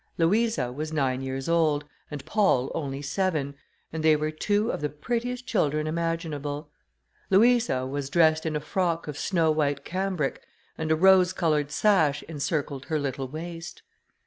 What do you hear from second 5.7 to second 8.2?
imaginable. Louisa was